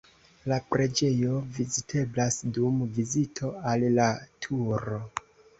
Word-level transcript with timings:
La 0.51 0.55
preĝejo 0.69 1.41
viziteblas 1.57 2.39
dum 2.59 2.81
vizito 2.97 3.55
al 3.73 3.87
la 4.01 4.11
Turo. 4.47 5.01